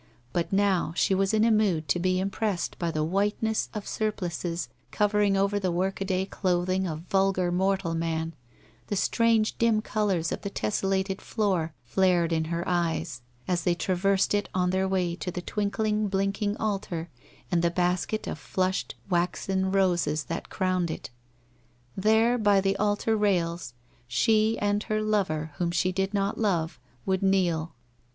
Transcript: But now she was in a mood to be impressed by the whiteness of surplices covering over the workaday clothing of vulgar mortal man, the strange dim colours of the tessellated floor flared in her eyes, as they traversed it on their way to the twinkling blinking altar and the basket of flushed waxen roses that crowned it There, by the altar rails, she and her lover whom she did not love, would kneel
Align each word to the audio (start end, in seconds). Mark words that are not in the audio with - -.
But 0.33 0.51
now 0.51 0.93
she 0.95 1.13
was 1.13 1.31
in 1.31 1.43
a 1.43 1.51
mood 1.51 1.87
to 1.89 1.99
be 1.99 2.19
impressed 2.19 2.79
by 2.79 2.89
the 2.89 3.03
whiteness 3.03 3.69
of 3.71 3.87
surplices 3.87 4.67
covering 4.89 5.37
over 5.37 5.59
the 5.59 5.71
workaday 5.71 6.25
clothing 6.25 6.87
of 6.87 7.01
vulgar 7.01 7.51
mortal 7.51 7.93
man, 7.93 8.33
the 8.87 8.95
strange 8.95 9.59
dim 9.59 9.79
colours 9.83 10.31
of 10.31 10.41
the 10.41 10.49
tessellated 10.49 11.21
floor 11.21 11.75
flared 11.83 12.33
in 12.33 12.45
her 12.45 12.67
eyes, 12.67 13.21
as 13.47 13.63
they 13.63 13.75
traversed 13.75 14.33
it 14.33 14.49
on 14.55 14.71
their 14.71 14.87
way 14.87 15.15
to 15.17 15.29
the 15.29 15.39
twinkling 15.39 16.07
blinking 16.07 16.57
altar 16.57 17.07
and 17.51 17.61
the 17.61 17.69
basket 17.69 18.25
of 18.25 18.39
flushed 18.39 18.95
waxen 19.07 19.71
roses 19.71 20.23
that 20.23 20.49
crowned 20.49 20.89
it 20.89 21.11
There, 21.95 22.39
by 22.39 22.59
the 22.59 22.75
altar 22.77 23.15
rails, 23.15 23.75
she 24.07 24.57
and 24.57 24.81
her 24.81 24.99
lover 24.99 25.51
whom 25.57 25.69
she 25.69 25.91
did 25.91 26.11
not 26.11 26.39
love, 26.39 26.79
would 27.05 27.21
kneel 27.21 27.75